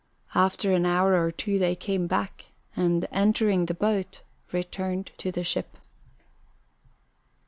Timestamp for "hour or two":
0.87-1.59